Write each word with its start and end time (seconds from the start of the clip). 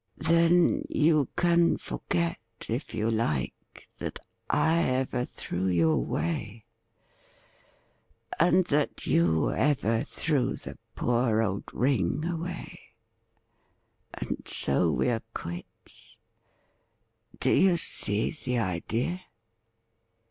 Then, 0.17 0.83
you 0.89 1.29
can 1.35 1.77
forget, 1.77 2.39
if 2.67 2.95
you 2.95 3.11
like, 3.11 3.53
that 3.99 4.17
I 4.49 4.79
ever 4.81 5.25
threw 5.25 5.67
you 5.67 5.91
away, 5.91 6.65
and 8.39 8.65
that 8.65 9.05
you 9.05 9.51
ever 9.51 10.03
threw 10.03 10.55
the 10.55 10.79
poor 10.95 11.43
old 11.43 11.65
ring 11.71 12.25
away, 12.25 12.95
and 14.15 14.37
so 14.47 14.91
we 14.91 15.07
ai 15.11 15.17
e 15.17 15.21
quits. 15.35 16.17
Do 17.39 17.51
you 17.51 17.77
see 17.77 18.31
the 18.31 18.57
idea 18.57 19.21